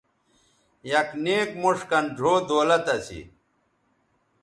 [0.91, 3.21] یک نیک موݜ کَن ڙھؤ دولت اسی